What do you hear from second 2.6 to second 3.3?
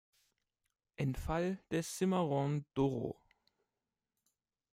d’Oro.